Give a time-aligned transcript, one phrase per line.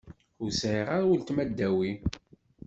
[0.41, 1.91] Ur sεiɣ ara uletma ddaw-i.